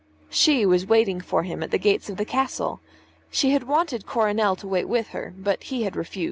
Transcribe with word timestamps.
She 0.31 0.65
was 0.65 0.87
waiting 0.87 1.21
for 1.21 1.43
him 1.43 1.61
at 1.61 1.69
the 1.69 1.77
gates 1.77 2.09
of 2.09 2.17
the 2.17 2.25
castle. 2.25 2.79
She 3.29 3.51
had 3.51 3.65
wanted 3.67 4.07
Coronel 4.07 4.55
to 4.55 4.67
wait 4.67 4.89
with 4.89 5.09
her, 5.09 5.31
but 5.37 5.61
he 5.65 5.83
had 5.83 5.95
refused. 5.95 6.19